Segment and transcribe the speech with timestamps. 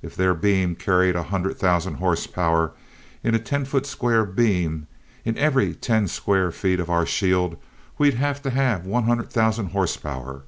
[0.00, 2.72] If their beam carried a hundred thousand horsepower
[3.22, 4.86] in a ten foot square beam,
[5.26, 7.58] in every ten square feet of our shield,
[7.98, 10.44] we'd have to have one hundred thousand horsepower.